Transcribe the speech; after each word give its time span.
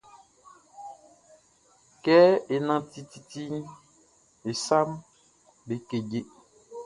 Kɛ 2.03 2.17
é 2.53 2.55
nánti 2.67 2.99
titiʼn, 3.11 3.61
e 4.49 4.51
saʼm 4.65 4.89
be 5.67 5.75
keje. 5.87 6.19